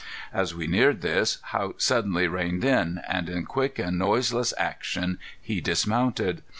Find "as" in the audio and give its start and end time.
0.33-0.55